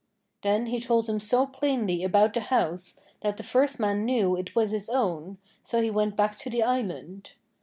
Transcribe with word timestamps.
Then 0.41 0.65
he 0.65 0.79
told 0.79 1.07
him 1.07 1.19
so 1.19 1.45
plainly 1.45 2.03
about 2.03 2.33
the 2.33 2.39
house 2.41 3.01
that 3.21 3.37
the 3.37 3.43
first 3.43 3.79
man 3.79 4.03
knew 4.03 4.35
it 4.35 4.55
was 4.55 4.71
his 4.71 4.89
own, 4.89 5.37
so 5.61 5.79
he 5.79 5.91
went 5.91 6.15
back 6.15 6.35
to 6.37 6.49
the 6.49 6.63
Island. 6.63 7.33